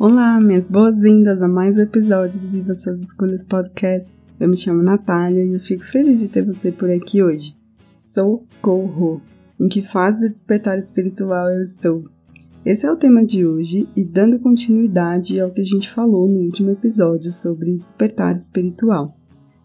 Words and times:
Olá, 0.00 0.38
minhas 0.40 0.68
boas-vindas 0.68 1.42
a 1.42 1.48
mais 1.48 1.76
um 1.76 1.82
episódio 1.82 2.40
do 2.40 2.46
Viva 2.46 2.72
Suas 2.72 3.02
Escolhas 3.02 3.42
Podcast. 3.42 4.16
Eu 4.38 4.48
me 4.48 4.56
chamo 4.56 4.80
Natália 4.80 5.44
e 5.44 5.54
eu 5.54 5.58
fico 5.58 5.84
feliz 5.84 6.20
de 6.20 6.28
ter 6.28 6.42
você 6.42 6.70
por 6.70 6.88
aqui 6.88 7.20
hoje. 7.20 7.56
Socorro! 7.92 9.20
Em 9.58 9.66
que 9.66 9.82
fase 9.82 10.20
do 10.20 10.30
despertar 10.30 10.78
espiritual 10.78 11.50
eu 11.50 11.60
estou? 11.62 12.04
Esse 12.64 12.86
é 12.86 12.92
o 12.92 12.94
tema 12.94 13.26
de 13.26 13.44
hoje 13.44 13.88
e 13.96 14.04
dando 14.04 14.38
continuidade 14.38 15.40
ao 15.40 15.50
que 15.50 15.62
a 15.62 15.64
gente 15.64 15.90
falou 15.90 16.28
no 16.28 16.42
último 16.42 16.70
episódio 16.70 17.32
sobre 17.32 17.76
despertar 17.76 18.36
espiritual. 18.36 19.18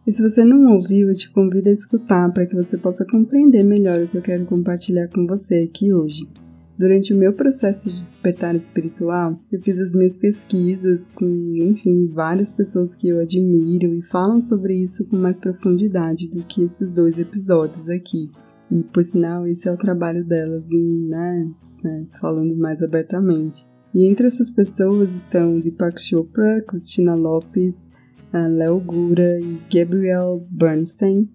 E 0.07 0.11
se 0.11 0.27
você 0.27 0.43
não 0.43 0.65
ouviu, 0.73 1.09
eu 1.09 1.15
te 1.15 1.31
convido 1.31 1.69
a 1.69 1.73
escutar 1.73 2.33
para 2.33 2.47
que 2.47 2.55
você 2.55 2.75
possa 2.75 3.05
compreender 3.05 3.61
melhor 3.61 4.01
o 4.01 4.07
que 4.07 4.17
eu 4.17 4.21
quero 4.23 4.47
compartilhar 4.47 5.09
com 5.09 5.27
você 5.27 5.69
aqui 5.69 5.93
hoje. 5.93 6.27
Durante 6.77 7.13
o 7.13 7.17
meu 7.17 7.33
processo 7.33 7.91
de 7.91 8.03
despertar 8.03 8.55
espiritual, 8.55 9.39
eu 9.51 9.61
fiz 9.61 9.79
as 9.79 9.93
minhas 9.93 10.17
pesquisas 10.17 11.09
com, 11.11 11.25
enfim, 11.55 12.07
várias 12.07 12.51
pessoas 12.51 12.95
que 12.95 13.07
eu 13.07 13.19
admiro 13.19 13.93
e 13.93 14.01
falam 14.01 14.41
sobre 14.41 14.75
isso 14.75 15.05
com 15.05 15.15
mais 15.15 15.39
profundidade 15.39 16.27
do 16.27 16.43
que 16.43 16.63
esses 16.63 16.91
dois 16.91 17.19
episódios 17.19 17.89
aqui. 17.89 18.31
E, 18.71 18.83
por 18.83 19.03
sinal, 19.03 19.45
esse 19.45 19.67
é 19.67 19.71
o 19.71 19.77
trabalho 19.77 20.25
delas 20.25 20.71
em, 20.71 21.07
né, 21.07 21.51
né 21.83 22.07
falando 22.19 22.55
mais 22.55 22.81
abertamente. 22.81 23.67
E 23.93 24.07
entre 24.09 24.25
essas 24.25 24.51
pessoas 24.51 25.13
estão 25.13 25.59
Deepak 25.59 26.01
Chopra, 26.01 26.63
Cristina 26.67 27.13
Lopes, 27.13 27.87
Léo 28.33 28.79
Gura 28.79 29.39
e 29.39 29.59
Gabrielle 29.71 30.41
Bernstein, 30.49 31.29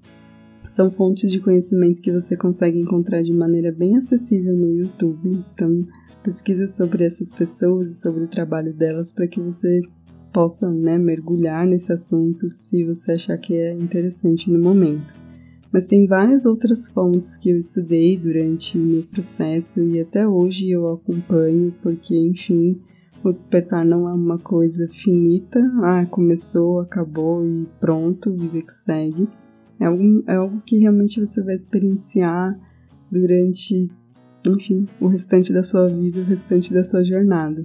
são 0.69 0.93
fontes 0.93 1.33
de 1.33 1.41
conhecimento 1.41 2.03
que 2.03 2.13
você 2.13 2.37
consegue 2.37 2.79
encontrar 2.79 3.23
de 3.23 3.33
maneira 3.33 3.73
bem 3.73 3.97
acessível 3.97 4.55
no 4.55 4.71
YouTube. 4.71 5.43
Então, 5.55 5.87
pesquisa 6.23 6.69
sobre 6.69 7.05
essas 7.05 7.33
pessoas 7.33 7.91
e 7.91 7.95
sobre 7.95 8.25
o 8.25 8.29
trabalho 8.29 8.75
delas 8.75 9.13
para 9.13 9.27
que 9.27 9.41
você 9.41 9.81
possa 10.33 10.71
né, 10.71 10.99
mergulhar 10.99 11.67
nesse 11.67 11.91
assunto 11.91 12.49
se 12.49 12.85
você 12.85 13.13
achar 13.13 13.39
que 13.39 13.55
é 13.55 13.73
interessante 13.73 14.51
no 14.51 14.59
momento. 14.59 15.15
Mas 15.73 15.87
tem 15.87 16.07
várias 16.07 16.45
outras 16.45 16.89
fontes 16.89 17.37
que 17.37 17.51
eu 17.51 17.57
estudei 17.57 18.17
durante 18.17 18.79
o 18.79 18.81
meu 18.81 19.03
processo 19.05 19.83
e 19.83 20.01
até 20.01 20.27
hoje 20.27 20.71
eu 20.71 20.91
acompanho, 20.91 21.75
porque, 21.83 22.17
enfim, 22.17 22.81
o 23.25 23.33
despertar 23.33 23.85
não 23.85 24.09
é 24.09 24.13
uma 24.13 24.39
coisa 24.39 24.87
finita, 25.03 25.61
ah, 25.83 26.07
começou, 26.07 26.81
acabou 26.81 27.45
e 27.45 27.67
pronto, 27.81 28.33
vida 28.35 28.63
que 28.63 28.73
segue 28.73 29.29
é 29.81 29.87
algo, 29.87 30.25
é 30.27 30.34
algo 30.34 30.61
que 30.67 30.79
realmente 30.79 31.21
você 31.21 31.43
vai 31.43 31.55
experienciar 31.55 32.59
durante, 33.11 33.91
enfim, 34.47 34.87
o 35.01 35.07
restante 35.07 35.53
da 35.53 35.62
sua 35.62 35.89
vida, 35.89 36.21
o 36.21 36.25
restante 36.25 36.73
da 36.73 36.83
sua 36.83 37.05
jornada. 37.05 37.65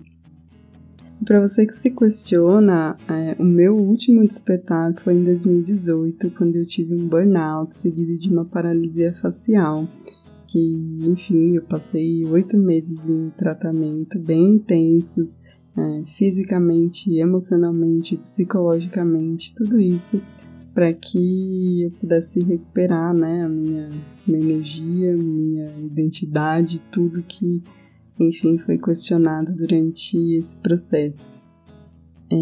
Para 1.25 1.39
você 1.39 1.65
que 1.65 1.73
se 1.73 1.89
questiona, 1.89 2.97
é, 3.07 3.35
o 3.39 3.45
meu 3.45 3.77
último 3.77 4.25
despertar 4.25 4.93
foi 5.03 5.13
em 5.13 5.23
2018, 5.23 6.31
quando 6.31 6.57
eu 6.57 6.65
tive 6.65 6.93
um 6.93 7.07
burnout 7.07 7.75
seguido 7.75 8.17
de 8.17 8.29
uma 8.29 8.43
paralisia 8.43 9.13
facial. 9.13 9.87
Que, 10.47 10.99
enfim, 11.07 11.55
eu 11.55 11.63
passei 11.63 12.25
oito 12.25 12.57
meses 12.57 12.99
em 13.09 13.29
tratamento 13.37 14.19
bem 14.19 14.55
intensos, 14.55 15.39
é, 15.77 16.03
fisicamente, 16.17 17.15
emocionalmente, 17.17 18.17
psicologicamente, 18.17 19.55
tudo 19.55 19.79
isso 19.79 20.21
para 20.73 20.91
que 20.93 21.83
eu 21.83 21.91
pudesse 21.91 22.43
recuperar 22.43 23.13
né, 23.13 23.43
a 23.43 23.49
minha, 23.49 23.91
minha 24.25 24.39
energia, 24.39 25.15
minha 25.15 25.77
identidade, 25.79 26.81
tudo 26.91 27.23
que, 27.23 27.63
enfim, 28.19 28.57
foi 28.57 28.77
questionado 28.77 29.53
durante 29.53 30.17
esse 30.35 30.57
processo. 30.57 31.31
É, 32.31 32.35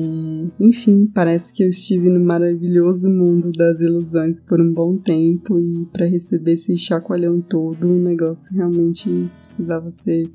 enfim, 0.57 1.05
parece 1.13 1.53
que 1.53 1.63
eu 1.63 1.67
estive 1.67 2.09
no 2.09 2.23
maravilhoso 2.23 3.09
mundo 3.09 3.51
das 3.51 3.81
ilusões 3.81 4.39
por 4.39 4.61
um 4.61 4.71
bom 4.71 4.95
tempo 4.97 5.59
e 5.59 5.85
para 5.91 6.05
receber 6.05 6.53
esse 6.53 6.77
chacoalhão 6.77 7.41
todo, 7.41 7.89
o 7.89 7.99
negócio 7.99 8.55
realmente 8.55 9.29
precisava 9.39 9.91
ser 9.91 10.31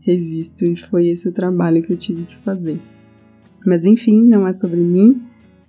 revisto 0.00 0.66
e 0.66 0.76
foi 0.76 1.08
esse 1.08 1.28
o 1.28 1.32
trabalho 1.32 1.82
que 1.82 1.92
eu 1.92 1.96
tive 1.96 2.24
que 2.24 2.36
fazer. 2.42 2.78
Mas 3.64 3.86
enfim, 3.86 4.20
não 4.26 4.46
é 4.46 4.52
sobre 4.52 4.80
mim, 4.80 5.22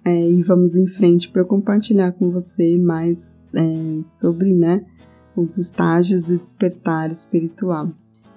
é, 0.04 0.32
e 0.32 0.42
vamos 0.42 0.76
em 0.76 0.88
frente 0.88 1.30
para 1.30 1.44
compartilhar 1.44 2.12
com 2.14 2.30
você 2.32 2.78
mais 2.78 3.48
é, 3.54 4.04
sobre 4.04 4.54
né, 4.54 4.86
os 5.36 5.58
estágios 5.58 6.24
do 6.24 6.38
despertar 6.38 7.12
espiritual. 7.12 7.92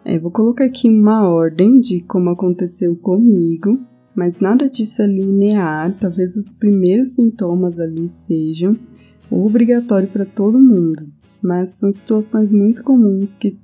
É, 0.04 0.18
vou 0.18 0.30
colocar 0.30 0.64
aqui 0.64 0.88
uma 0.88 1.28
ordem 1.28 1.80
de 1.80 2.00
como 2.02 2.30
aconteceu 2.30 2.96
comigo, 2.96 3.78
mas 4.14 4.38
nada 4.38 4.68
disso 4.68 5.00
é 5.02 5.06
linear, 5.06 5.96
talvez 5.98 6.36
os 6.36 6.52
primeiros 6.52 7.14
sintomas 7.14 7.78
ali 7.78 8.08
sejam 8.08 8.76
obrigatório 9.30 10.08
para 10.08 10.26
todo 10.26 10.58
mundo, 10.58 11.06
mas 11.42 11.70
são 11.70 11.90
situações 11.90 12.52
muito 12.52 12.84
comuns 12.84 13.36
que, 13.36 13.58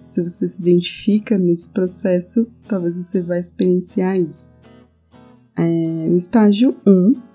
se 0.00 0.22
você 0.22 0.48
se 0.48 0.60
identifica 0.60 1.38
nesse 1.38 1.70
processo, 1.70 2.46
talvez 2.66 2.96
você 2.96 3.20
vai 3.20 3.38
experienciar 3.38 4.18
isso. 4.18 4.56
É, 5.56 6.08
o 6.08 6.16
estágio 6.16 6.74
1 6.86 7.31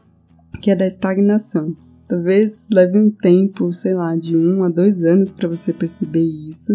que 0.62 0.72
é 0.72 0.76
da 0.76 0.88
estagnação. 0.88 1.76
Talvez 2.08 2.68
leve 2.72 2.98
um 2.98 3.10
tempo, 3.10 3.72
sei 3.72 3.94
lá, 3.94 4.16
de 4.16 4.36
um 4.36 4.64
a 4.64 4.70
dois 4.70 5.04
anos 5.04 5.34
para 5.34 5.50
você 5.50 5.74
perceber 5.74 6.24
isso, 6.24 6.74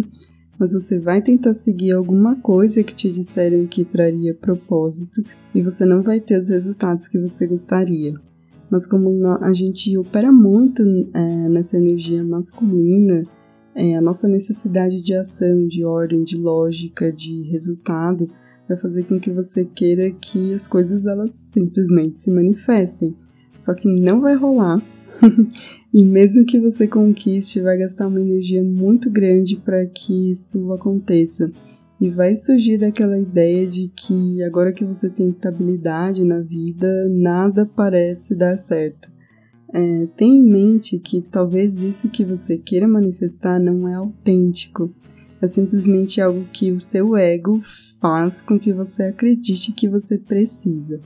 mas 0.59 0.73
você 0.73 0.99
vai 1.01 1.23
tentar 1.23 1.55
seguir 1.55 1.93
alguma 1.93 2.37
coisa 2.37 2.83
que 2.83 2.95
te 2.95 3.11
disseram 3.11 3.67
que 3.67 3.85
traria 3.85 4.35
propósito 4.35 5.23
e 5.55 5.63
você 5.63 5.85
não 5.85 6.03
vai 6.03 6.21
ter 6.21 6.39
os 6.39 6.49
resultados 6.49 7.09
que 7.09 7.19
você 7.19 7.47
gostaria. 7.47 8.15
Mas 8.71 8.87
como 8.87 9.27
a 9.41 9.53
gente 9.53 9.97
opera 9.99 10.31
muito 10.31 10.83
é, 11.15 11.49
nessa 11.49 11.77
energia 11.77 12.23
masculina, 12.23 13.23
é, 13.75 13.97
a 13.97 14.01
nossa 14.01 14.29
necessidade 14.29 15.03
de 15.03 15.15
ação, 15.15 15.67
de 15.67 15.85
ordem, 15.85 16.25
de 16.25 16.37
lógica, 16.37 17.11
de 17.11 17.43
resultado 17.51 18.29
vai 18.69 18.77
fazer 18.77 19.05
com 19.05 19.19
que 19.19 19.31
você 19.31 19.65
queira 19.65 20.11
que 20.11 20.55
as 20.55 20.69
coisas 20.69 21.07
elas 21.07 21.33
simplesmente 21.33 22.21
se 22.21 22.31
manifestem. 22.31 23.15
Só 23.63 23.75
que 23.75 23.87
não 23.87 24.21
vai 24.21 24.35
rolar. 24.35 24.83
e 25.95 26.05
mesmo 26.05 26.45
que 26.45 26.59
você 26.59 26.89
conquiste, 26.89 27.61
vai 27.61 27.79
gastar 27.79 28.09
uma 28.09 28.21
energia 28.21 28.61
muito 28.61 29.09
grande 29.09 29.55
para 29.55 29.87
que 29.87 30.33
isso 30.33 30.73
aconteça. 30.73 31.49
E 32.01 32.11
vai 32.11 32.35
surgir 32.35 32.85
aquela 32.85 33.17
ideia 33.17 33.65
de 33.65 33.89
que 33.95 34.43
agora 34.43 34.73
que 34.73 34.85
você 34.85 35.09
tem 35.09 35.29
estabilidade 35.29 36.25
na 36.25 36.41
vida, 36.41 37.09
nada 37.09 37.65
parece 37.65 38.35
dar 38.35 38.57
certo. 38.57 39.13
É, 39.73 40.07
tenha 40.17 40.35
em 40.35 40.43
mente 40.43 40.99
que 40.99 41.21
talvez 41.21 41.79
isso 41.79 42.09
que 42.09 42.25
você 42.25 42.59
queira 42.59 42.89
manifestar 42.89 43.61
não 43.61 43.89
é 43.89 43.95
autêntico. 43.95 44.93
É 45.41 45.47
simplesmente 45.47 46.21
algo 46.21 46.47
que 46.53 46.73
o 46.73 46.81
seu 46.81 47.17
ego 47.17 47.61
faz 48.01 48.43
com 48.43 48.59
que 48.59 48.73
você 48.73 49.05
acredite 49.05 49.71
que 49.71 49.89
você 49.89 50.19
precisa. 50.19 51.01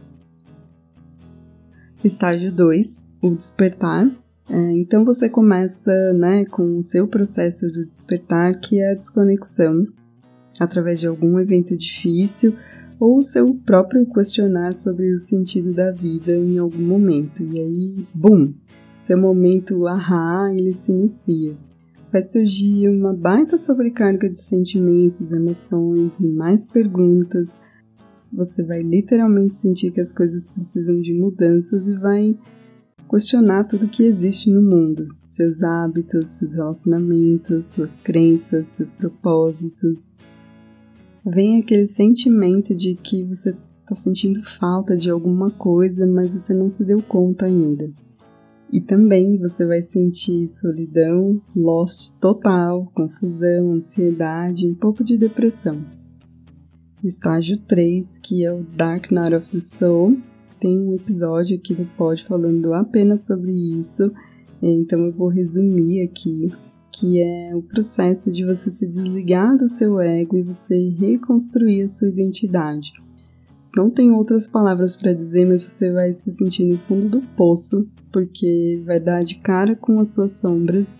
Estágio 2.04 2.52
2, 2.52 3.08
o 3.22 3.30
despertar. 3.30 4.10
É, 4.48 4.72
então 4.72 5.04
você 5.04 5.28
começa 5.28 6.12
né, 6.12 6.44
com 6.44 6.76
o 6.76 6.82
seu 6.82 7.08
processo 7.08 7.66
do 7.68 7.84
despertar, 7.84 8.60
que 8.60 8.78
é 8.78 8.92
a 8.92 8.94
desconexão, 8.94 9.84
através 10.60 11.00
de 11.00 11.06
algum 11.06 11.38
evento 11.40 11.76
difícil 11.76 12.54
ou 12.98 13.18
o 13.18 13.22
seu 13.22 13.54
próprio 13.54 14.06
questionar 14.06 14.72
sobre 14.72 15.12
o 15.12 15.18
sentido 15.18 15.72
da 15.72 15.90
vida 15.90 16.32
em 16.32 16.58
algum 16.58 16.84
momento. 16.84 17.42
E 17.42 17.58
aí, 17.58 18.06
bum! 18.14 18.52
Seu 18.96 19.18
momento 19.18 19.86
ahá, 19.86 20.50
ele 20.54 20.72
se 20.72 20.90
inicia. 20.90 21.56
Vai 22.10 22.22
surgir 22.22 22.88
uma 22.88 23.12
baita 23.12 23.58
sobrecarga 23.58 24.30
de 24.30 24.40
sentimentos, 24.40 25.32
emoções 25.32 26.20
e 26.20 26.28
mais 26.28 26.64
perguntas 26.64 27.58
você 28.32 28.62
vai 28.62 28.82
literalmente 28.82 29.56
sentir 29.56 29.90
que 29.90 30.00
as 30.00 30.12
coisas 30.12 30.48
precisam 30.48 31.00
de 31.00 31.14
mudanças 31.14 31.86
e 31.86 31.96
vai 31.96 32.38
questionar 33.08 33.64
tudo 33.64 33.88
que 33.88 34.02
existe 34.02 34.50
no 34.50 34.60
mundo, 34.60 35.08
seus 35.22 35.62
hábitos, 35.62 36.28
seus 36.28 36.54
relacionamentos, 36.54 37.66
suas 37.66 37.98
crenças, 37.98 38.66
seus 38.68 38.92
propósitos. 38.92 40.10
Vem 41.24 41.60
aquele 41.60 41.88
sentimento 41.88 42.74
de 42.74 42.94
que 42.94 43.24
você 43.24 43.56
tá 43.86 43.94
sentindo 43.94 44.42
falta 44.42 44.96
de 44.96 45.08
alguma 45.08 45.50
coisa, 45.50 46.06
mas 46.06 46.34
você 46.34 46.52
não 46.52 46.68
se 46.68 46.84
deu 46.84 47.00
conta 47.00 47.46
ainda. 47.46 47.90
E 48.72 48.80
também 48.80 49.38
você 49.38 49.64
vai 49.64 49.80
sentir 49.80 50.48
solidão, 50.48 51.40
lost 51.54 52.12
total, 52.20 52.90
confusão, 52.92 53.72
ansiedade, 53.72 54.66
um 54.66 54.74
pouco 54.74 55.04
de 55.04 55.16
depressão. 55.16 55.84
O 57.02 57.06
estágio 57.06 57.58
3, 57.58 58.18
que 58.18 58.44
é 58.44 58.52
o 58.52 58.62
Dark 58.62 59.10
Night 59.10 59.34
of 59.36 59.50
the 59.50 59.60
Soul, 59.60 60.16
tem 60.58 60.78
um 60.78 60.94
episódio 60.94 61.56
aqui 61.56 61.74
do 61.74 61.84
pod 61.96 62.24
falando 62.24 62.72
apenas 62.72 63.26
sobre 63.26 63.52
isso, 63.52 64.10
então 64.62 65.04
eu 65.04 65.12
vou 65.12 65.28
resumir 65.28 66.02
aqui, 66.02 66.50
que 66.90 67.20
é 67.20 67.54
o 67.54 67.62
processo 67.62 68.32
de 68.32 68.44
você 68.44 68.70
se 68.70 68.86
desligar 68.86 69.56
do 69.58 69.68
seu 69.68 70.00
ego 70.00 70.38
e 70.38 70.42
você 70.42 70.74
reconstruir 70.98 71.82
a 71.82 71.88
sua 71.88 72.08
identidade. 72.08 72.92
Não 73.76 73.90
tem 73.90 74.10
outras 74.10 74.48
palavras 74.48 74.96
para 74.96 75.12
dizer, 75.12 75.46
mas 75.46 75.62
você 75.62 75.92
vai 75.92 76.14
se 76.14 76.32
sentir 76.32 76.64
no 76.64 76.78
fundo 76.78 77.10
do 77.10 77.20
poço, 77.36 77.86
porque 78.10 78.82
vai 78.86 78.98
dar 78.98 79.22
de 79.22 79.38
cara 79.40 79.76
com 79.76 80.00
as 80.00 80.14
suas 80.14 80.32
sombras, 80.40 80.96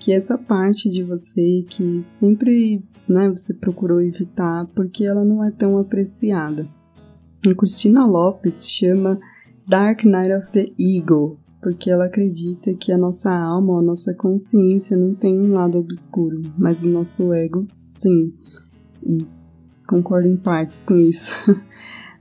que 0.00 0.10
essa 0.10 0.38
parte 0.38 0.90
de 0.90 1.02
você 1.02 1.62
que 1.68 2.00
sempre 2.00 2.82
né, 3.08 3.28
você 3.28 3.52
procurou 3.52 4.00
evitar, 4.00 4.66
porque 4.74 5.04
ela 5.04 5.24
não 5.24 5.44
é 5.44 5.50
tão 5.50 5.78
apreciada. 5.78 6.66
A 7.46 7.54
Cristina 7.54 8.06
Lopes 8.06 8.68
chama 8.68 9.20
Dark 9.66 10.04
Night 10.04 10.32
of 10.32 10.50
the 10.50 10.70
Ego, 10.78 11.38
porque 11.62 11.90
ela 11.90 12.06
acredita 12.06 12.74
que 12.74 12.92
a 12.92 12.98
nossa 12.98 13.30
alma, 13.30 13.78
a 13.78 13.82
nossa 13.82 14.14
consciência 14.14 14.96
não 14.96 15.14
tem 15.14 15.38
um 15.38 15.52
lado 15.52 15.78
obscuro, 15.78 16.42
mas 16.58 16.82
o 16.82 16.88
nosso 16.88 17.32
ego, 17.32 17.66
sim. 17.84 18.32
E 19.02 19.26
concordo 19.86 20.28
em 20.28 20.36
partes 20.36 20.82
com 20.82 20.98
isso. 20.98 21.34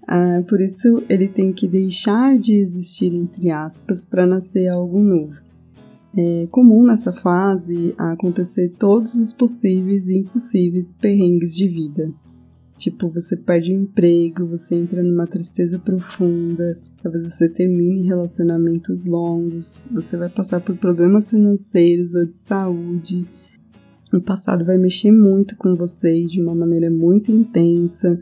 Ah, 0.06 0.44
por 0.50 0.60
isso, 0.60 1.02
ele 1.08 1.30
tem 1.30 1.54
que 1.54 1.66
deixar 1.66 2.38
de 2.38 2.56
existir, 2.56 3.14
entre 3.14 3.50
aspas, 3.50 4.04
para 4.04 4.26
nascer 4.26 4.68
algo 4.68 5.00
novo. 5.00 5.43
É 6.16 6.48
comum 6.52 6.86
nessa 6.86 7.12
fase 7.12 7.96
acontecer 7.98 8.70
todos 8.78 9.16
os 9.16 9.34
possíveis 9.34 10.08
e 10.08 10.20
impossíveis 10.20 10.94
perrengues 10.94 11.56
de 11.56 11.68
vida. 11.68 12.14
Tipo, 12.78 13.10
você 13.10 13.36
perde 13.36 13.72
o 13.72 13.82
emprego, 13.82 14.48
você 14.48 14.76
entra 14.76 15.02
numa 15.02 15.26
tristeza 15.26 15.80
profunda, 15.80 16.80
talvez 17.02 17.24
você 17.24 17.50
termine 17.50 18.08
relacionamentos 18.08 19.06
longos, 19.06 19.88
você 19.92 20.18
vai 20.18 20.30
passar 20.30 20.60
por 20.60 20.76
problemas 20.78 21.30
financeiros 21.30 22.14
ou 22.16 22.26
de 22.26 22.38
saúde. 22.38 23.28
O 24.14 24.22
passado 24.22 24.66
vai 24.66 24.78
mexer 24.78 25.12
muito 25.12 25.56
com 25.58 25.76
você 25.76 26.26
de 26.26 26.42
uma 26.42 26.54
maneira 26.54 26.90
muito 26.92 27.32
intensa 27.32 28.20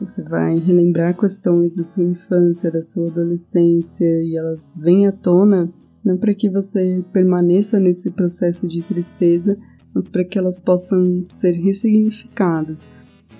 você 0.00 0.22
vai 0.22 0.58
relembrar 0.58 1.16
questões 1.16 1.74
da 1.74 1.84
sua 1.84 2.04
infância, 2.04 2.70
da 2.70 2.82
sua 2.82 3.08
adolescência 3.08 4.22
e 4.22 4.36
elas 4.36 4.76
vêm 4.78 5.06
à 5.06 5.12
tona 5.12 5.72
não 6.04 6.16
para 6.16 6.34
que 6.34 6.50
você 6.50 7.02
permaneça 7.12 7.80
nesse 7.80 8.10
processo 8.10 8.66
de 8.66 8.82
tristeza, 8.82 9.56
mas 9.94 10.08
para 10.08 10.24
que 10.24 10.38
elas 10.38 10.60
possam 10.60 11.24
ser 11.24 11.52
ressignificadas. 11.52 12.90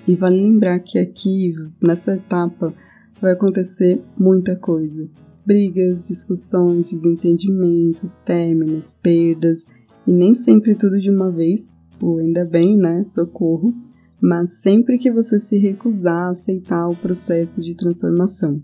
E 0.07 0.15
vale 0.15 0.41
lembrar 0.41 0.79
que 0.79 0.97
aqui, 0.97 1.53
nessa 1.81 2.15
etapa, 2.15 2.73
vai 3.21 3.33
acontecer 3.33 4.01
muita 4.17 4.55
coisa: 4.55 5.09
brigas, 5.45 6.07
discussões, 6.07 6.91
desentendimentos, 6.91 8.17
términos, 8.17 8.93
perdas, 8.93 9.65
e 10.07 10.11
nem 10.11 10.33
sempre 10.33 10.75
tudo 10.75 10.99
de 10.99 11.09
uma 11.09 11.31
vez, 11.31 11.81
pô, 11.99 12.19
ainda 12.19 12.45
bem, 12.45 12.77
né? 12.77 13.03
Socorro 13.03 13.73
mas 14.27 14.53
sempre 14.61 14.97
que 14.97 15.11
você 15.11 15.39
se 15.39 15.57
recusar 15.57 16.27
a 16.27 16.29
aceitar 16.29 16.87
o 16.89 16.95
processo 16.95 17.61
de 17.61 17.75
transformação. 17.75 18.59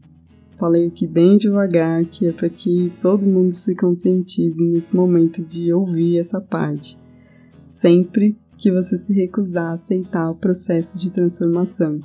Falei 0.62 0.86
aqui 0.86 1.08
bem 1.08 1.38
devagar, 1.38 2.06
que 2.06 2.28
é 2.28 2.31
para 2.31 2.48
que 2.48 2.94
todo 3.02 3.25
mundo 3.25 3.52
se 3.52 3.74
conscientize 3.74 4.63
nesse 4.63 4.96
momento 4.96 5.44
de 5.44 5.74
ouvir 5.74 6.19
essa 6.19 6.40
parte. 6.40 6.96
Sempre 7.63 8.38
que 8.60 8.72
você 8.72 8.96
se 8.96 9.12
recusar 9.12 9.72
a 9.72 9.74
aceitar 9.74 10.30
o 10.30 10.36
processo 10.36 11.00
de 11.00 11.10
transformação. 11.10 12.00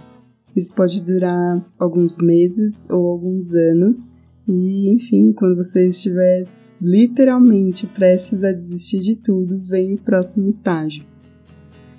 Isso 0.56 0.72
pode 0.72 1.04
durar 1.04 1.62
alguns 1.78 2.18
meses 2.18 2.88
ou 2.90 3.06
alguns 3.08 3.52
anos, 3.52 4.10
e 4.48 4.90
enfim, 4.90 5.34
quando 5.34 5.56
você 5.56 5.88
estiver 5.88 6.48
literalmente 6.80 7.86
prestes 7.86 8.42
a 8.42 8.52
desistir 8.52 9.00
de 9.00 9.16
tudo, 9.16 9.58
vem 9.58 9.92
o 9.92 9.98
próximo 9.98 10.48
estágio 10.48 11.04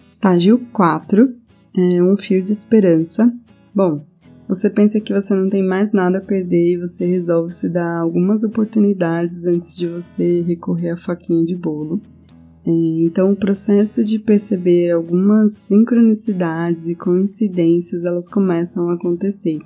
Estágio 0.07 0.65
4 0.74 1.36
é 1.77 2.01
um 2.01 2.18
fio 2.18 2.42
de 2.42 2.51
esperança. 2.51 3.31
Bom, 3.75 4.04
você 4.47 4.69
pensa 4.69 4.99
que 4.99 5.13
você 5.13 5.35
não 5.35 5.49
tem 5.49 5.61
mais 5.61 5.91
nada 5.91 6.19
a 6.19 6.21
perder 6.21 6.73
e 6.73 6.77
você 6.77 7.05
resolve 7.05 7.51
se 7.53 7.67
dar 7.67 7.99
algumas 7.99 8.44
oportunidades 8.44 9.45
antes 9.45 9.75
de 9.75 9.88
você 9.88 10.41
recorrer 10.41 10.91
à 10.91 10.97
faquinha 10.97 11.45
de 11.45 11.55
bolo. 11.55 12.01
É, 12.65 12.69
então, 12.69 13.31
o 13.31 13.35
processo 13.35 14.03
de 14.03 14.19
perceber 14.19 14.91
algumas 14.91 15.53
sincronicidades 15.53 16.88
e 16.88 16.95
coincidências 16.95 18.03
elas 18.03 18.29
começam 18.29 18.89
a 18.89 18.94
acontecer. 18.94 19.59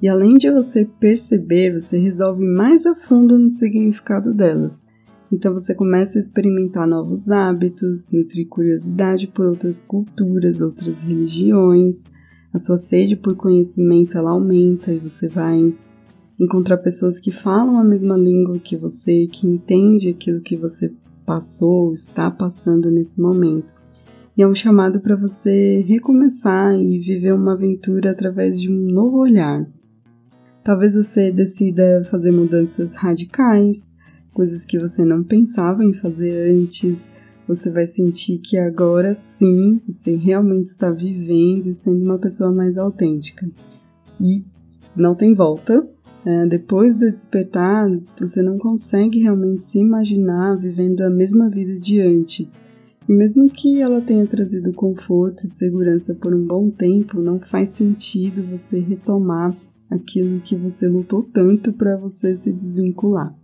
E 0.00 0.08
além 0.08 0.38
de 0.38 0.50
você 0.50 0.84
perceber, 0.84 1.72
você 1.72 1.98
resolve 1.98 2.44
mais 2.46 2.86
a 2.86 2.94
fundo 2.94 3.36
no 3.36 3.50
significado 3.50 4.32
delas. 4.32 4.84
Então 5.30 5.52
você 5.52 5.74
começa 5.74 6.18
a 6.18 6.20
experimentar 6.20 6.86
novos 6.86 7.30
hábitos, 7.30 8.08
nutrir 8.10 8.48
curiosidade 8.48 9.26
por 9.26 9.46
outras 9.46 9.82
culturas, 9.82 10.60
outras 10.60 11.02
religiões. 11.02 12.04
A 12.52 12.58
sua 12.58 12.78
sede 12.78 13.14
por 13.14 13.36
conhecimento 13.36 14.16
ela 14.16 14.30
aumenta 14.30 14.92
e 14.92 14.98
você 14.98 15.28
vai 15.28 15.74
encontrar 16.40 16.78
pessoas 16.78 17.20
que 17.20 17.30
falam 17.30 17.78
a 17.78 17.84
mesma 17.84 18.16
língua 18.16 18.58
que 18.58 18.76
você, 18.76 19.26
que 19.26 19.46
entende 19.46 20.08
aquilo 20.08 20.40
que 20.40 20.56
você 20.56 20.92
passou, 21.26 21.92
está 21.92 22.30
passando 22.30 22.90
nesse 22.90 23.20
momento. 23.20 23.74
E 24.36 24.42
é 24.42 24.46
um 24.46 24.54
chamado 24.54 25.00
para 25.00 25.16
você 25.16 25.80
recomeçar 25.80 26.74
e 26.74 26.98
viver 26.98 27.34
uma 27.34 27.52
aventura 27.54 28.12
através 28.12 28.58
de 28.60 28.70
um 28.70 28.92
novo 28.92 29.18
olhar. 29.18 29.68
Talvez 30.62 30.94
você 30.94 31.32
decida 31.32 32.06
fazer 32.10 32.30
mudanças 32.30 32.94
radicais, 32.94 33.92
coisas 34.32 34.64
que 34.64 34.78
você 34.78 35.04
não 35.04 35.24
pensava 35.24 35.84
em 35.84 35.92
fazer 35.94 36.50
antes. 36.50 37.10
Você 37.48 37.70
vai 37.70 37.86
sentir 37.86 38.38
que 38.38 38.58
agora 38.58 39.14
sim 39.14 39.80
você 39.88 40.14
realmente 40.14 40.66
está 40.66 40.90
vivendo 40.90 41.66
e 41.66 41.74
sendo 41.74 42.04
uma 42.04 42.18
pessoa 42.18 42.52
mais 42.52 42.76
autêntica. 42.76 43.50
E 44.20 44.44
não 44.94 45.14
tem 45.14 45.34
volta. 45.34 45.88
É, 46.26 46.44
depois 46.44 46.94
do 46.94 47.10
despertar, 47.10 47.88
você 48.20 48.42
não 48.42 48.58
consegue 48.58 49.20
realmente 49.20 49.64
se 49.64 49.78
imaginar 49.78 50.58
vivendo 50.58 51.00
a 51.00 51.08
mesma 51.08 51.48
vida 51.48 51.80
de 51.80 52.02
antes. 52.02 52.60
E 53.08 53.12
mesmo 53.12 53.48
que 53.48 53.80
ela 53.80 54.02
tenha 54.02 54.26
trazido 54.26 54.70
conforto 54.74 55.46
e 55.46 55.48
segurança 55.48 56.14
por 56.14 56.34
um 56.34 56.46
bom 56.46 56.68
tempo, 56.68 57.18
não 57.18 57.40
faz 57.40 57.70
sentido 57.70 58.42
você 58.42 58.78
retomar 58.78 59.56
aquilo 59.88 60.38
que 60.40 60.54
você 60.54 60.86
lutou 60.86 61.22
tanto 61.22 61.72
para 61.72 61.96
você 61.96 62.36
se 62.36 62.52
desvincular. 62.52 63.34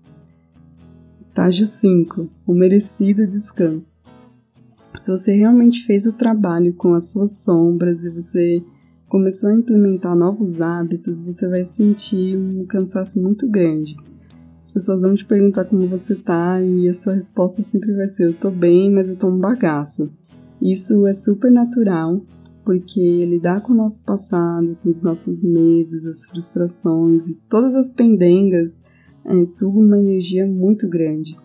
Estágio 1.25 1.65
5 1.65 2.29
O 2.47 2.53
merecido 2.53 3.27
descanso. 3.27 3.99
Se 5.01 5.11
você 5.11 5.33
realmente 5.33 5.87
fez 5.87 6.05
o 6.05 6.13
trabalho 6.13 6.75
com 6.75 6.93
as 6.93 7.13
suas 7.13 7.39
sombras 7.39 8.05
e 8.05 8.11
você 8.11 8.63
começou 9.09 9.49
a 9.49 9.55
implementar 9.55 10.15
novos 10.15 10.61
hábitos, 10.61 11.23
você 11.23 11.49
vai 11.49 11.65
sentir 11.65 12.37
um 12.37 12.67
cansaço 12.67 13.19
muito 13.23 13.49
grande. 13.49 13.97
As 14.61 14.71
pessoas 14.71 15.01
vão 15.01 15.15
te 15.15 15.25
perguntar 15.25 15.65
como 15.65 15.89
você 15.89 16.15
tá 16.15 16.61
e 16.61 16.91
a 16.91 16.95
sua 16.95 17.15
resposta 17.15 17.63
sempre 17.63 17.95
vai 17.95 18.07
ser: 18.07 18.25
Eu 18.25 18.35
tô 18.35 18.51
bem, 18.51 18.93
mas 18.93 19.09
eu 19.09 19.17
tô 19.17 19.29
um 19.29 19.39
bagaço. 19.39 20.13
Isso 20.61 21.07
é 21.07 21.15
super 21.15 21.51
natural, 21.51 22.21
porque 22.67 23.25
lidar 23.25 23.63
com 23.63 23.73
o 23.73 23.77
nosso 23.77 24.05
passado, 24.05 24.77
com 24.83 24.91
os 24.91 25.01
nossos 25.01 25.43
medos, 25.43 26.05
as 26.05 26.27
frustrações 26.27 27.29
e 27.29 27.35
todas 27.49 27.75
as 27.75 27.89
pendengas 27.89 28.79
é, 29.25 29.45
suga 29.45 29.79
uma 29.79 29.99
energia 29.99 30.47
muito 30.47 30.89
grande. 30.89 31.37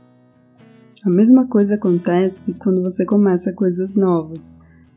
A 1.04 1.10
mesma 1.10 1.48
coisa 1.48 1.76
acontece 1.76 2.54
quando 2.56 2.82
você 2.82 3.06
começa 3.06 3.54
coisas 3.54 3.96
novas. 3.96 4.56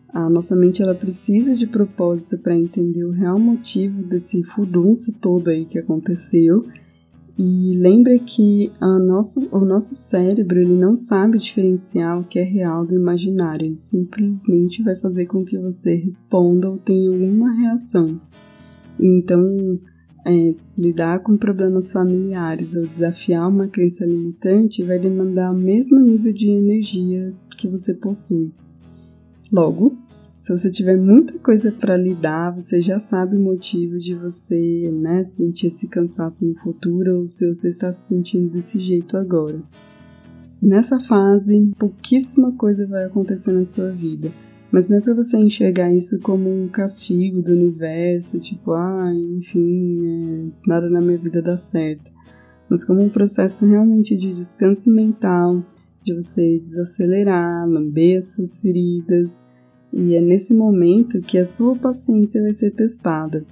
A 0.08 0.28
nossa 0.28 0.56
mente 0.56 0.82
ela 0.82 0.94
precisa 0.94 1.54
de 1.54 1.66
propósito 1.66 2.38
para 2.38 2.56
entender 2.56 3.04
o 3.04 3.12
real 3.12 3.38
motivo 3.38 4.02
desse 4.02 4.42
furdunço 4.42 5.12
todo 5.20 5.48
aí 5.48 5.64
que 5.64 5.78
aconteceu. 5.78 6.66
E 7.38 7.76
lembra 7.78 8.18
que 8.18 8.70
a 8.78 8.98
nossa, 8.98 9.40
o 9.50 9.64
nosso 9.64 9.94
cérebro 9.94 10.60
ele 10.60 10.76
não 10.76 10.96
sabe 10.96 11.38
diferenciar 11.38 12.20
o 12.20 12.24
que 12.24 12.38
é 12.38 12.42
real 12.42 12.84
do 12.84 12.94
imaginário, 12.94 13.64
ele 13.64 13.76
simplesmente 13.76 14.82
vai 14.82 14.96
fazer 14.96 15.26
com 15.26 15.44
que 15.44 15.56
você 15.58 15.94
responda 15.94 16.68
ou 16.68 16.76
tenha 16.76 17.08
alguma 17.08 17.50
reação. 17.54 18.20
Então, 19.00 19.80
é, 20.24 20.54
lidar 20.78 21.20
com 21.20 21.36
problemas 21.36 21.92
familiares 21.92 22.76
ou 22.76 22.86
desafiar 22.86 23.48
uma 23.48 23.66
crença 23.68 24.06
limitante 24.06 24.84
vai 24.84 24.98
demandar 24.98 25.52
o 25.52 25.56
mesmo 25.56 25.98
nível 25.98 26.32
de 26.32 26.48
energia 26.48 27.34
que 27.56 27.68
você 27.68 27.92
possui. 27.94 28.52
Logo, 29.52 29.96
Se 30.42 30.50
você 30.50 30.68
tiver 30.72 31.00
muita 31.00 31.38
coisa 31.38 31.70
para 31.70 31.96
lidar, 31.96 32.50
você 32.50 32.82
já 32.82 32.98
sabe 32.98 33.36
o 33.36 33.40
motivo 33.40 33.96
de 33.96 34.12
você, 34.12 34.90
né, 34.90 35.22
sentir 35.22 35.68
esse 35.68 35.86
cansaço 35.86 36.44
no 36.44 36.56
futuro 36.56 37.20
ou 37.20 37.28
se 37.28 37.46
você 37.46 37.68
está 37.68 37.92
se 37.92 38.08
sentindo 38.08 38.50
desse 38.50 38.80
jeito 38.80 39.16
agora. 39.16 39.62
Nessa 40.60 40.98
fase, 40.98 41.70
pouquíssima 41.78 42.50
coisa 42.56 42.88
vai 42.88 43.04
acontecer 43.04 43.52
na 43.52 43.64
sua 43.64 43.92
vida, 43.92 44.32
mas 44.72 44.88
não 44.88 44.96
é 44.96 45.00
para 45.02 45.14
você 45.14 45.36
enxergar 45.36 45.92
isso 45.92 46.18
como 46.20 46.48
um 46.48 46.66
castigo 46.66 47.42
do 47.42 47.52
universo, 47.52 48.40
tipo, 48.40 48.72
ah, 48.72 49.12
enfim, 49.14 50.00
é, 50.06 50.68
nada 50.68 50.88
na 50.88 51.00
minha 51.00 51.18
vida 51.18 51.42
dá 51.42 51.58
certo, 51.58 52.10
mas 52.70 52.82
como 52.82 53.02
um 53.02 53.10
processo 53.10 53.66
realmente 53.66 54.16
de 54.16 54.32
descanso 54.32 54.90
mental, 54.90 55.62
de 56.02 56.14
você 56.14 56.58
desacelerar, 56.58 57.68
lamber 57.68 58.18
as 58.18 58.34
suas 58.34 58.60
feridas 58.60 59.44
e 59.92 60.14
é 60.14 60.20
nesse 60.20 60.54
momento 60.54 61.20
que 61.20 61.36
a 61.36 61.44
sua 61.44 61.76
paciência 61.76 62.40
vai 62.40 62.54
ser 62.54 62.70
testada, 62.70 63.44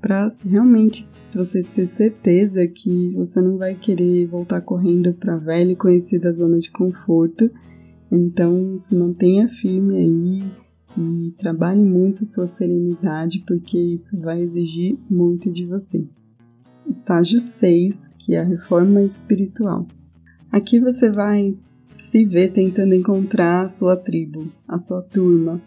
para 0.00 0.30
realmente 0.44 1.08
você 1.34 1.62
ter 1.62 1.86
certeza 1.86 2.66
que 2.66 3.12
você 3.14 3.40
não 3.40 3.56
vai 3.56 3.74
querer 3.74 4.26
voltar 4.26 4.60
correndo 4.60 5.12
para 5.14 5.34
a 5.34 5.38
velha 5.38 5.72
e 5.72 5.76
conhecida 5.76 6.32
zona 6.32 6.58
de 6.58 6.70
conforto. 6.70 7.50
Então, 8.14 8.78
se 8.78 8.94
mantenha 8.94 9.48
firme 9.48 9.96
aí 9.96 10.52
e 10.98 11.34
trabalhe 11.38 11.82
muito 11.82 12.24
a 12.24 12.26
sua 12.26 12.46
serenidade, 12.46 13.42
porque 13.46 13.78
isso 13.78 14.20
vai 14.20 14.42
exigir 14.42 14.98
muito 15.08 15.50
de 15.50 15.64
você. 15.64 16.06
Estágio 16.86 17.40
6, 17.40 18.08
que 18.18 18.34
é 18.34 18.40
a 18.40 18.44
reforma 18.44 19.02
espiritual. 19.02 19.86
Aqui 20.50 20.78
você 20.78 21.10
vai 21.10 21.56
se 21.94 22.26
ver 22.26 22.52
tentando 22.52 22.94
encontrar 22.94 23.62
a 23.62 23.68
sua 23.68 23.96
tribo, 23.96 24.52
a 24.68 24.78
sua 24.78 25.00
turma, 25.00 25.58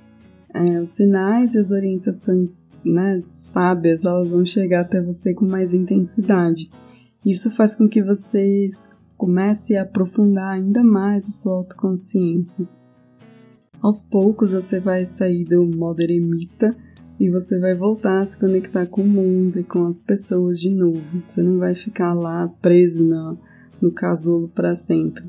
é, 0.53 0.79
os 0.79 0.89
sinais 0.89 1.55
e 1.55 1.57
as 1.57 1.71
orientações 1.71 2.75
né, 2.85 3.23
sábias 3.27 4.05
elas 4.05 4.29
vão 4.29 4.45
chegar 4.45 4.81
até 4.81 5.01
você 5.01 5.33
com 5.33 5.45
mais 5.45 5.73
intensidade. 5.73 6.69
Isso 7.25 7.49
faz 7.49 7.73
com 7.73 7.89
que 7.89 8.03
você 8.03 8.69
comece 9.17 9.75
a 9.75 9.83
aprofundar 9.83 10.53
ainda 10.53 10.83
mais 10.83 11.27
a 11.27 11.31
sua 11.31 11.53
autoconsciência. 11.53 12.67
Aos 13.81 14.03
poucos 14.03 14.51
você 14.51 14.79
vai 14.79 15.05
sair 15.05 15.45
do 15.45 15.65
modo 15.65 16.01
eremita 16.01 16.75
e 17.19 17.29
você 17.29 17.59
vai 17.59 17.75
voltar 17.75 18.19
a 18.19 18.25
se 18.25 18.37
conectar 18.37 18.85
com 18.87 19.01
o 19.01 19.07
mundo 19.07 19.59
e 19.59 19.63
com 19.63 19.85
as 19.85 20.01
pessoas 20.01 20.59
de 20.59 20.69
novo. 20.69 21.23
Você 21.27 21.41
não 21.41 21.59
vai 21.59 21.75
ficar 21.75 22.13
lá 22.13 22.47
preso 22.61 23.03
no, 23.03 23.37
no 23.81 23.91
casulo 23.91 24.49
para 24.49 24.75
sempre. 24.75 25.23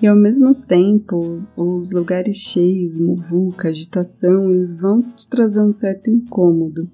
E 0.00 0.06
ao 0.06 0.16
mesmo 0.16 0.54
tempo, 0.54 1.36
os 1.56 1.92
lugares 1.92 2.36
cheios, 2.36 2.96
muvuca, 2.96 3.68
agitação, 3.68 4.50
eles 4.52 4.76
vão 4.76 5.02
te 5.02 5.28
trazer 5.28 5.60
um 5.60 5.72
certo 5.72 6.08
incômodo. 6.08 6.88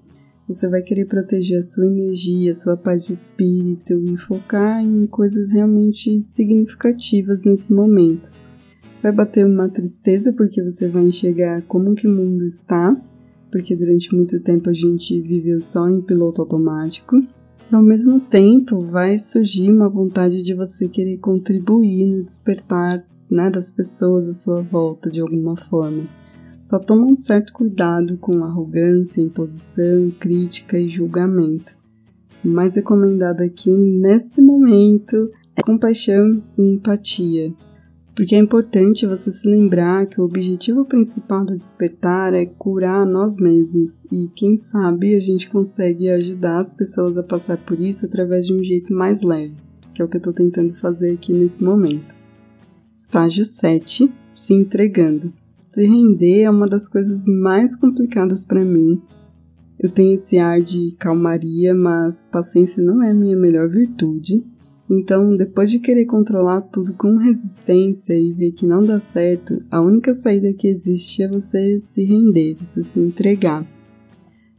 Você 0.47 0.69
vai 0.69 0.83
querer 0.83 1.05
proteger 1.05 1.57
a 1.57 1.63
sua 1.63 1.87
energia, 1.87 2.51
a 2.51 2.55
sua 2.55 2.77
paz 2.77 3.07
de 3.07 3.13
espírito 3.13 3.93
e 3.93 4.15
focar 4.15 4.79
em 4.83 5.07
coisas 5.07 5.51
realmente 5.51 6.21
significativas 6.21 7.43
nesse 7.43 7.73
momento. 7.73 8.31
Vai 9.01 9.11
bater 9.11 9.43
uma 9.43 9.67
tristeza 9.67 10.31
porque 10.31 10.61
você 10.61 10.87
vai 10.87 11.03
enxergar 11.03 11.63
como 11.63 11.95
que 11.95 12.07
o 12.07 12.11
mundo 12.11 12.45
está, 12.45 12.95
porque 13.51 13.75
durante 13.75 14.13
muito 14.13 14.39
tempo 14.39 14.69
a 14.69 14.73
gente 14.73 15.19
viveu 15.19 15.59
só 15.59 15.89
em 15.89 16.01
piloto 16.01 16.41
automático 16.41 17.17
e 17.17 17.75
ao 17.75 17.81
mesmo 17.81 18.19
tempo 18.19 18.81
vai 18.81 19.17
surgir 19.17 19.71
uma 19.71 19.89
vontade 19.89 20.43
de 20.43 20.53
você 20.53 20.87
querer 20.87 21.17
contribuir 21.17 22.05
no 22.05 22.23
despertar 22.23 23.03
né, 23.31 23.49
das 23.49 23.71
pessoas 23.71 24.27
à 24.27 24.33
sua 24.33 24.61
volta 24.61 25.09
de 25.09 25.19
alguma 25.19 25.57
forma. 25.57 26.07
Só 26.65 26.79
toma 26.79 27.05
um 27.05 27.15
certo 27.15 27.53
cuidado 27.53 28.17
com 28.17 28.43
arrogância, 28.43 29.21
imposição, 29.21 30.11
crítica 30.19 30.79
e 30.79 30.89
julgamento. 30.89 31.77
O 32.43 32.47
mais 32.49 32.75
recomendado 32.75 33.41
aqui 33.41 33.69
nesse 33.69 34.41
momento 34.41 35.31
é 35.55 35.61
compaixão 35.61 36.41
e 36.57 36.73
empatia, 36.73 37.53
porque 38.15 38.33
é 38.33 38.39
importante 38.39 39.05
você 39.05 39.31
se 39.31 39.47
lembrar 39.47 40.07
que 40.07 40.19
o 40.19 40.23
objetivo 40.23 40.85
principal 40.85 41.45
do 41.45 41.55
despertar 41.55 42.33
é 42.33 42.47
curar 42.47 43.05
nós 43.05 43.37
mesmos 43.37 44.03
e 44.11 44.27
quem 44.35 44.57
sabe 44.57 45.13
a 45.13 45.19
gente 45.19 45.47
consegue 45.47 46.09
ajudar 46.09 46.57
as 46.57 46.73
pessoas 46.73 47.15
a 47.15 47.23
passar 47.23 47.57
por 47.63 47.79
isso 47.79 48.07
através 48.07 48.47
de 48.47 48.53
um 48.53 48.63
jeito 48.63 48.91
mais 48.91 49.21
leve, 49.21 49.55
que 49.93 50.01
é 50.01 50.05
o 50.05 50.07
que 50.07 50.17
eu 50.17 50.19
estou 50.19 50.33
tentando 50.33 50.73
fazer 50.73 51.13
aqui 51.13 51.31
nesse 51.31 51.63
momento. 51.63 52.15
Estágio 52.91 53.45
7 53.45 54.11
Se 54.31 54.53
entregando. 54.55 55.31
Se 55.75 55.85
render 55.85 56.41
é 56.41 56.49
uma 56.49 56.67
das 56.67 56.87
coisas 56.87 57.25
mais 57.25 57.75
complicadas 57.75 58.43
para 58.43 58.63
mim. 58.63 59.01
Eu 59.77 59.89
tenho 59.89 60.15
esse 60.15 60.37
ar 60.37 60.61
de 60.61 60.95
calmaria, 60.97 61.75
mas 61.75 62.25
paciência 62.25 62.81
não 62.81 63.03
é 63.03 63.13
minha 63.13 63.35
melhor 63.35 63.69
virtude 63.69 64.43
então, 64.89 65.35
depois 65.35 65.71
de 65.71 65.79
querer 65.79 66.05
controlar 66.05 66.61
tudo 66.61 66.93
com 66.93 67.17
resistência 67.17 68.13
e 68.13 68.33
ver 68.33 68.51
que 68.51 68.67
não 68.67 68.83
dá 68.83 68.99
certo, 68.99 69.63
a 69.71 69.81
única 69.81 70.13
saída 70.13 70.53
que 70.53 70.67
existe 70.67 71.23
é 71.23 71.27
você 71.27 71.79
se 71.79 72.03
render, 72.05 72.55
você 72.61 72.83
se 72.83 72.99
entregar. 72.99 73.65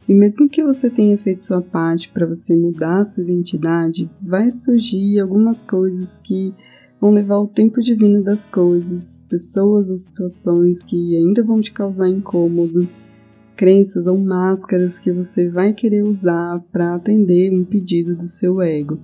E 0.07 0.13
mesmo 0.13 0.49
que 0.49 0.63
você 0.63 0.89
tenha 0.89 1.17
feito 1.17 1.43
sua 1.43 1.61
parte 1.61 2.09
para 2.09 2.25
você 2.25 2.55
mudar 2.55 2.99
a 2.99 3.05
sua 3.05 3.23
identidade, 3.23 4.09
vai 4.21 4.51
surgir 4.51 5.19
algumas 5.19 5.63
coisas 5.63 6.19
que 6.19 6.53
vão 6.99 7.11
levar 7.11 7.39
o 7.39 7.47
tempo 7.47 7.79
divino 7.81 8.23
das 8.23 8.45
coisas, 8.45 9.23
pessoas 9.29 9.89
ou 9.89 9.97
situações 9.97 10.81
que 10.81 11.15
ainda 11.15 11.43
vão 11.43 11.61
te 11.61 11.71
causar 11.71 12.09
incômodo, 12.09 12.87
crenças 13.55 14.07
ou 14.07 14.23
máscaras 14.23 14.99
que 14.99 15.11
você 15.11 15.49
vai 15.49 15.73
querer 15.73 16.03
usar 16.03 16.59
para 16.71 16.95
atender 16.95 17.53
um 17.53 17.63
pedido 17.63 18.15
do 18.15 18.27
seu 18.27 18.61
ego. 18.61 18.99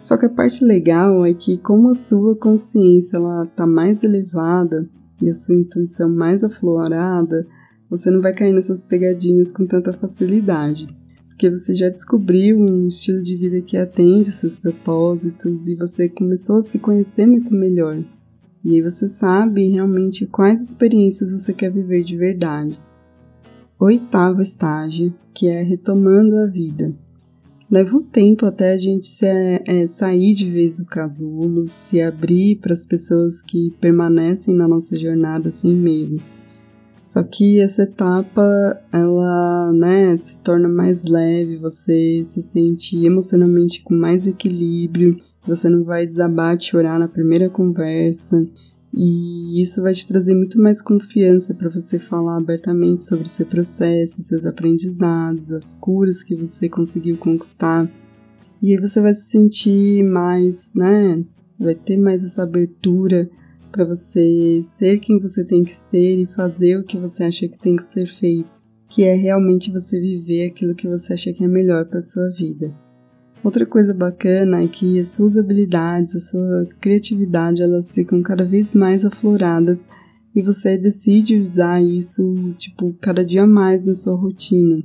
Só 0.00 0.16
que 0.16 0.26
a 0.26 0.30
parte 0.30 0.64
legal 0.64 1.24
é 1.24 1.32
que 1.32 1.56
como 1.56 1.88
a 1.88 1.94
sua 1.94 2.36
consciência 2.36 3.16
ela 3.16 3.46
tá 3.46 3.66
mais 3.66 4.02
elevada 4.02 4.88
e 5.22 5.30
a 5.30 5.34
sua 5.34 5.54
intuição 5.54 6.08
mais 6.08 6.44
aflorada, 6.44 7.46
você 7.88 8.10
não 8.10 8.20
vai 8.20 8.34
cair 8.34 8.52
nessas 8.52 8.84
pegadinhas 8.84 9.52
com 9.52 9.66
tanta 9.66 9.92
facilidade, 9.92 10.88
porque 11.34 11.50
você 11.50 11.74
já 11.74 11.88
descobriu 11.88 12.56
um 12.56 12.86
estilo 12.86 13.20
de 13.22 13.36
vida 13.36 13.60
que 13.60 13.76
atende 13.76 14.30
aos 14.30 14.36
seus 14.36 14.56
propósitos 14.56 15.66
e 15.66 15.74
você 15.74 16.08
começou 16.08 16.58
a 16.58 16.62
se 16.62 16.78
conhecer 16.78 17.26
muito 17.26 17.52
melhor. 17.52 18.02
E 18.64 18.76
aí 18.76 18.80
você 18.80 19.08
sabe 19.08 19.68
realmente 19.68 20.26
quais 20.26 20.62
experiências 20.62 21.32
você 21.32 21.52
quer 21.52 21.72
viver 21.72 22.04
de 22.04 22.16
verdade. 22.16 22.78
Oitavo 23.80 24.40
estágio, 24.40 25.12
que 25.34 25.48
é 25.48 25.60
retomando 25.60 26.36
a 26.36 26.46
vida 26.46 26.94
leva 27.70 27.96
um 27.96 28.02
tempo 28.02 28.46
até 28.46 28.72
a 28.72 28.78
gente 28.78 29.08
se, 29.08 29.26
é, 29.26 29.86
sair 29.88 30.34
de 30.34 30.48
vez 30.48 30.74
do 30.74 30.84
casulo, 30.84 31.66
se 31.66 32.00
abrir 32.00 32.60
para 32.60 32.72
as 32.72 32.86
pessoas 32.86 33.42
que 33.42 33.72
permanecem 33.80 34.54
na 34.54 34.68
nossa 34.68 34.96
jornada 34.96 35.50
sem 35.50 35.74
medo. 35.74 36.22
Só 37.04 37.22
que 37.22 37.60
essa 37.60 37.82
etapa, 37.82 38.80
ela, 38.90 39.70
né, 39.74 40.16
se 40.16 40.38
torna 40.38 40.68
mais 40.68 41.04
leve, 41.04 41.58
você 41.58 42.22
se 42.24 42.40
sente 42.40 43.04
emocionalmente 43.04 43.82
com 43.82 43.94
mais 43.94 44.26
equilíbrio, 44.26 45.18
você 45.46 45.68
não 45.68 45.84
vai 45.84 46.06
desabar 46.06 46.56
de 46.56 46.64
chorar 46.64 46.98
na 46.98 47.06
primeira 47.06 47.50
conversa, 47.50 48.48
e 48.96 49.60
isso 49.60 49.82
vai 49.82 49.92
te 49.92 50.06
trazer 50.06 50.34
muito 50.34 50.58
mais 50.58 50.80
confiança 50.80 51.52
para 51.52 51.68
você 51.68 51.98
falar 51.98 52.38
abertamente 52.38 53.04
sobre 53.04 53.24
o 53.24 53.28
seu 53.28 53.44
processo, 53.44 54.22
seus 54.22 54.46
aprendizados, 54.46 55.52
as 55.52 55.74
curas 55.74 56.22
que 56.22 56.34
você 56.34 56.70
conseguiu 56.70 57.18
conquistar. 57.18 57.86
E 58.62 58.70
aí 58.70 58.80
você 58.80 59.00
vai 59.00 59.12
se 59.12 59.28
sentir 59.28 60.02
mais, 60.04 60.72
né? 60.74 61.22
Vai 61.58 61.74
ter 61.74 61.98
mais 61.98 62.24
essa 62.24 62.44
abertura 62.44 63.28
para 63.74 63.84
você 63.84 64.60
ser 64.62 65.00
quem 65.00 65.18
você 65.18 65.44
tem 65.44 65.64
que 65.64 65.74
ser 65.74 66.20
e 66.20 66.26
fazer 66.26 66.78
o 66.78 66.84
que 66.84 66.96
você 66.96 67.24
acha 67.24 67.48
que 67.48 67.58
tem 67.58 67.74
que 67.74 67.82
ser 67.82 68.06
feito, 68.06 68.48
que 68.88 69.02
é 69.02 69.14
realmente 69.14 69.68
você 69.68 70.00
viver 70.00 70.46
aquilo 70.46 70.76
que 70.76 70.86
você 70.86 71.14
acha 71.14 71.32
que 71.32 71.42
é 71.42 71.48
melhor 71.48 71.84
para 71.86 72.00
sua 72.00 72.30
vida. 72.30 72.72
Outra 73.42 73.66
coisa 73.66 73.92
bacana 73.92 74.62
é 74.62 74.68
que 74.68 75.00
as 75.00 75.08
suas 75.08 75.36
habilidades, 75.36 76.14
a 76.14 76.20
sua 76.20 76.68
criatividade, 76.80 77.62
elas 77.62 77.92
ficam 77.92 78.22
cada 78.22 78.44
vez 78.44 78.74
mais 78.74 79.04
afloradas 79.04 79.84
e 80.32 80.40
você 80.40 80.78
decide 80.78 81.40
usar 81.40 81.82
isso, 81.82 82.54
tipo, 82.56 82.96
cada 83.00 83.24
dia 83.24 83.44
mais 83.44 83.84
na 83.84 83.96
sua 83.96 84.14
rotina. 84.14 84.84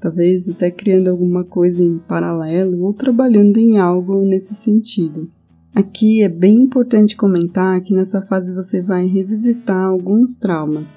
Talvez 0.00 0.48
até 0.50 0.72
criando 0.72 1.06
alguma 1.06 1.44
coisa 1.44 1.84
em 1.84 1.98
paralelo 1.98 2.82
ou 2.82 2.92
trabalhando 2.92 3.58
em 3.58 3.78
algo 3.78 4.24
nesse 4.24 4.56
sentido. 4.56 5.30
Aqui 5.74 6.22
é 6.22 6.28
bem 6.28 6.54
importante 6.56 7.16
comentar 7.16 7.80
que 7.80 7.92
nessa 7.92 8.22
fase 8.22 8.54
você 8.54 8.80
vai 8.80 9.06
revisitar 9.06 9.84
alguns 9.84 10.36
traumas, 10.36 10.96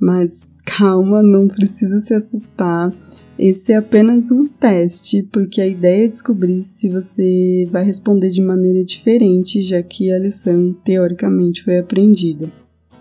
mas 0.00 0.50
calma, 0.64 1.22
não 1.22 1.46
precisa 1.46 2.00
se 2.00 2.12
assustar 2.12 2.92
esse 3.38 3.72
é 3.72 3.76
apenas 3.76 4.32
um 4.32 4.48
teste, 4.48 5.22
porque 5.22 5.60
a 5.60 5.66
ideia 5.66 6.06
é 6.06 6.08
descobrir 6.08 6.60
se 6.64 6.90
você 6.90 7.68
vai 7.70 7.84
responder 7.84 8.30
de 8.30 8.42
maneira 8.42 8.84
diferente, 8.84 9.62
já 9.62 9.80
que 9.80 10.10
a 10.10 10.18
lição 10.18 10.72
teoricamente 10.84 11.62
foi 11.62 11.78
aprendida. 11.78 12.50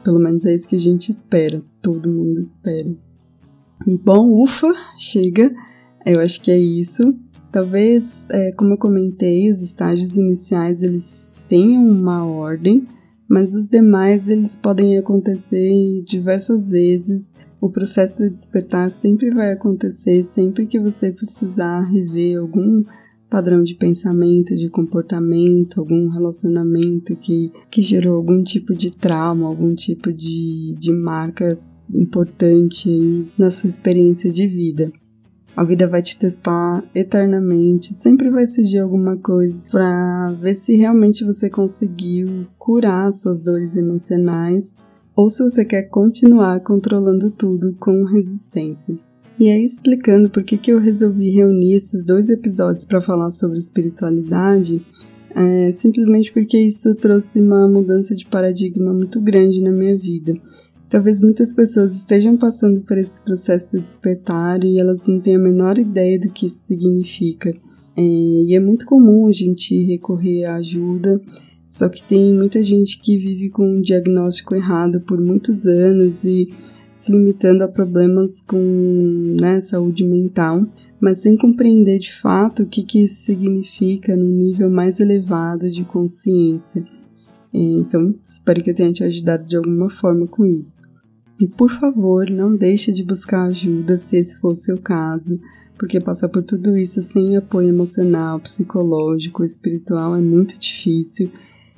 Pelo 0.04 0.20
menos 0.20 0.46
é 0.46 0.54
isso 0.54 0.68
que 0.68 0.76
a 0.76 0.80
gente 0.80 1.10
espera, 1.10 1.64
todo 1.82 2.12
mundo 2.12 2.40
espera. 2.40 2.88
E 3.88 3.98
bom, 3.98 4.44
ufa, 4.44 4.72
chega. 5.00 5.52
Eu 6.06 6.22
acho 6.22 6.40
que 6.40 6.52
é 6.52 6.60
isso. 6.60 7.16
Talvez, 7.58 8.28
é, 8.30 8.52
como 8.52 8.74
eu 8.74 8.78
comentei, 8.78 9.50
os 9.50 9.64
estágios 9.64 10.16
iniciais 10.16 10.84
eles 10.84 11.36
tenham 11.50 11.84
uma 11.90 12.24
ordem, 12.24 12.88
mas 13.28 13.56
os 13.56 13.68
demais 13.68 14.30
eles 14.30 14.56
podem 14.56 14.96
acontecer 14.96 16.04
diversas 16.06 16.70
vezes. 16.70 17.34
O 17.60 17.68
processo 17.68 18.16
de 18.16 18.30
despertar 18.30 18.92
sempre 18.92 19.32
vai 19.32 19.54
acontecer 19.54 20.22
sempre 20.24 20.68
que 20.68 20.80
você 20.80 21.12
precisar 21.12 21.82
rever 21.82 22.38
algum 22.38 22.84
padrão 23.28 23.64
de 23.64 23.74
pensamento, 23.74 24.56
de 24.56 24.70
comportamento, 24.70 25.80
algum 25.80 26.10
relacionamento 26.10 27.16
que, 27.16 27.52
que 27.72 27.82
gerou 27.82 28.18
algum 28.18 28.44
tipo 28.44 28.76
de 28.76 28.92
trauma, 28.92 29.48
algum 29.48 29.74
tipo 29.74 30.14
de, 30.14 30.76
de 30.78 30.94
marca 30.94 31.60
importante 31.92 32.88
aí 32.88 33.28
na 33.36 33.50
sua 33.50 33.68
experiência 33.68 34.32
de 34.32 34.48
vida. 34.48 34.94
A 35.58 35.64
vida 35.64 35.88
vai 35.88 36.04
te 36.04 36.16
testar 36.16 36.84
eternamente, 36.94 37.92
sempre 37.92 38.30
vai 38.30 38.46
surgir 38.46 38.78
alguma 38.78 39.18
coisa 39.18 39.60
para 39.72 40.32
ver 40.40 40.54
se 40.54 40.78
realmente 40.78 41.26
você 41.26 41.50
conseguiu 41.50 42.46
curar 42.60 43.12
suas 43.12 43.42
dores 43.42 43.76
emocionais 43.76 44.76
ou 45.16 45.32
se 45.32 45.42
você 45.42 45.66
quer 45.66 45.90
continuar 45.90 46.60
controlando 46.60 47.32
tudo 47.32 47.76
com 47.80 48.04
resistência. 48.04 48.96
E 49.40 49.50
aí, 49.50 49.66
explicando 49.66 50.30
por 50.30 50.44
que, 50.44 50.60
que 50.60 50.72
eu 50.72 50.80
resolvi 50.80 51.32
reunir 51.32 51.74
esses 51.74 52.06
dois 52.06 52.30
episódios 52.30 52.86
para 52.86 53.02
falar 53.02 53.32
sobre 53.32 53.58
espiritualidade, 53.58 54.86
é 55.36 55.72
simplesmente 55.72 56.32
porque 56.32 56.60
isso 56.60 56.94
trouxe 56.94 57.42
uma 57.42 57.68
mudança 57.68 58.16
de 58.16 58.28
paradigma 58.28 58.94
muito 58.94 59.20
grande 59.20 59.60
na 59.60 59.72
minha 59.72 59.98
vida. 59.98 60.40
Talvez 60.90 61.22
muitas 61.22 61.52
pessoas 61.52 61.94
estejam 61.96 62.38
passando 62.38 62.80
por 62.80 62.98
esse 62.98 63.22
processo 63.22 63.72
de 63.72 63.82
despertar 63.82 64.64
e 64.64 64.80
elas 64.80 65.06
não 65.06 65.20
têm 65.20 65.36
a 65.36 65.40
menor 65.40 65.78
ideia 65.78 66.18
do 66.18 66.30
que 66.30 66.46
isso 66.46 66.60
significa. 66.60 67.54
É, 67.96 68.02
e 68.02 68.56
é 68.56 68.60
muito 68.60 68.86
comum 68.86 69.28
a 69.28 69.32
gente 69.34 69.76
recorrer 69.84 70.46
à 70.46 70.56
ajuda, 70.56 71.20
só 71.68 71.90
que 71.90 72.02
tem 72.02 72.34
muita 72.34 72.64
gente 72.64 73.02
que 73.02 73.18
vive 73.18 73.50
com 73.50 73.68
um 73.68 73.82
diagnóstico 73.82 74.56
errado 74.56 75.02
por 75.02 75.20
muitos 75.20 75.66
anos 75.66 76.24
e 76.24 76.54
se 76.96 77.12
limitando 77.12 77.64
a 77.64 77.68
problemas 77.68 78.42
com 78.42 79.36
né, 79.40 79.60
saúde 79.60 80.06
mental, 80.06 80.66
mas 81.02 81.22
sem 81.22 81.36
compreender 81.36 82.00
de 82.00 82.14
fato 82.14 82.64
o 82.64 82.66
que, 82.66 82.82
que 82.82 83.04
isso 83.04 83.24
significa 83.24 84.16
no 84.16 84.30
nível 84.30 84.70
mais 84.70 85.02
elevado 85.02 85.70
de 85.70 85.84
consciência. 85.84 86.86
Então, 87.60 88.16
espero 88.28 88.64
que 88.64 88.72
eu 88.72 88.76
tenha 88.76 88.94
te 88.94 89.04
ajudado 89.04 89.48
de 89.48 89.56
alguma 89.56 89.90
forma 89.90 90.28
com 90.28 90.46
isso. 90.46 90.82
E 91.40 91.48
por 91.48 91.72
favor, 91.72 92.30
não 92.30 92.56
deixe 92.56 92.92
de 92.92 93.04
buscar 93.04 93.46
ajuda 93.46 93.98
se 93.98 94.18
esse 94.18 94.40
for 94.40 94.52
o 94.52 94.56
seu 94.56 94.78
caso, 94.78 95.40
porque 95.78 96.00
passar 96.00 96.30
por 96.30 96.44
tudo 96.44 96.76
isso 96.78 97.02
sem 97.02 97.38
apoio 97.38 97.70
emocional, 97.70 98.40
psicológico, 98.40 99.44
espiritual 99.44 100.16
é 100.16 100.22
muito 100.22 100.58
difícil 100.58 101.32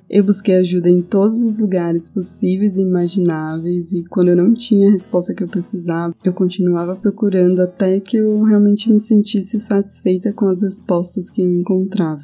eu 0.09 0.24
busquei 0.24 0.55
ajuda 0.55 0.89
em 0.89 1.03
todos 1.03 1.43
os 1.43 1.59
lugares 1.59 2.09
possíveis 2.09 2.77
e 2.77 2.81
imagináveis, 2.81 3.93
e 3.93 4.03
quando 4.05 4.29
eu 4.29 4.36
não 4.36 4.55
tinha 4.55 4.88
a 4.88 4.91
resposta 4.91 5.36
que 5.36 5.43
eu 5.43 5.48
precisava, 5.48 6.15
eu 6.24 6.33
continuava 6.33 6.95
procurando 6.95 7.59
até 7.59 8.00
que 8.00 8.17
eu 8.17 8.41
realmente 8.41 8.91
me 8.91 9.00
sentisse 9.00 9.59
satisfeita 9.59 10.33
com 10.33 10.48
as 10.48 10.63
respostas 10.63 11.29
que 11.29 11.43
eu 11.43 11.51
encontrava. 11.51 12.24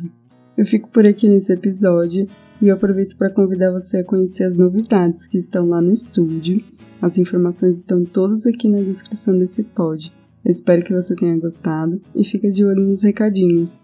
Eu 0.58 0.66
fico 0.66 0.90
por 0.90 1.06
aqui 1.06 1.28
nesse 1.28 1.54
episódio 1.54 2.28
e 2.62 2.68
eu 2.68 2.76
aproveito 2.76 3.18
para 3.18 3.30
convidar 3.30 3.72
você 3.72 3.98
a 3.98 4.04
conhecer 4.04 4.44
as 4.44 4.58
novidades 4.58 5.28
que 5.28 5.38
estão 5.38 5.68
lá 5.68 5.82
no 5.82 5.92
estúdio. 5.92 6.64
As 7.02 7.18
informações 7.18 7.78
estão 7.78 8.04
todas 8.04 8.46
aqui 8.46 8.70
na 8.70 8.82
descrição 8.82 9.38
desse 9.38 9.64
pod. 9.64 10.12
Eu 10.44 10.52
espero 10.52 10.84
que 10.84 10.94
você 10.94 11.16
tenha 11.16 11.38
gostado 11.38 12.02
e 12.16 12.24
fica 12.24 12.52
de 12.52 12.64
olho 12.64 12.84
nos 12.84 13.04
recadinhos. 13.04 13.84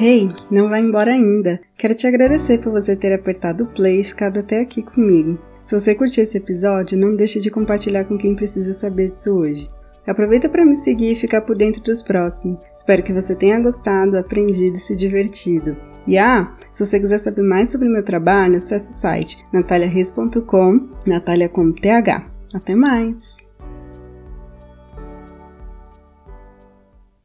Hey, 0.00 0.30
não 0.50 0.68
vai 0.68 0.80
embora 0.80 1.12
ainda. 1.12 1.60
Quero 1.76 1.94
te 1.94 2.06
agradecer 2.06 2.58
por 2.58 2.72
você 2.72 2.96
ter 2.96 3.12
apertado 3.12 3.64
o 3.64 3.66
play 3.66 4.00
e 4.00 4.04
ficado 4.04 4.38
até 4.40 4.60
aqui 4.60 4.82
comigo. 4.82 5.38
Se 5.62 5.78
você 5.78 5.94
curtiu 5.94 6.24
esse 6.24 6.38
episódio, 6.38 6.96
não 6.96 7.14
deixe 7.14 7.38
de 7.38 7.50
compartilhar 7.50 8.04
com 8.04 8.16
quem 8.16 8.34
precisa 8.34 8.72
saber 8.72 9.10
disso 9.10 9.34
hoje. 9.34 9.68
Aproveita 10.10 10.48
para 10.48 10.66
me 10.66 10.74
seguir 10.74 11.12
e 11.12 11.16
ficar 11.16 11.42
por 11.42 11.56
dentro 11.56 11.80
dos 11.84 12.02
próximos. 12.02 12.64
Espero 12.74 13.00
que 13.00 13.12
você 13.12 13.32
tenha 13.32 13.60
gostado, 13.60 14.18
aprendido 14.18 14.76
e 14.76 14.80
se 14.80 14.96
divertido. 14.96 15.76
E 16.04 16.18
ah, 16.18 16.52
se 16.72 16.84
você 16.84 16.98
quiser 16.98 17.20
saber 17.20 17.42
mais 17.42 17.68
sobre 17.68 17.88
meu 17.88 18.04
trabalho, 18.04 18.56
acesse 18.56 18.90
o 18.90 18.94
site 18.94 19.46
nataliareis.com, 19.52 20.88
Natalia 21.06 21.48
com 21.48 21.70
TH. 21.70 22.26
Até 22.52 22.74
mais! 22.74 23.39